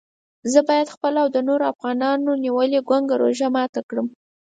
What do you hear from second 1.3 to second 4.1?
د نورو افغانانو نیولې ګونګه روژه ماته کړم.